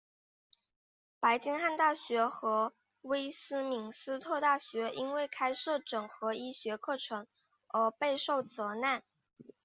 [1.19, 7.27] 白金汉大学和威斯敏斯特大学因为开设整合医学课程
[7.67, 9.03] 而备受责难。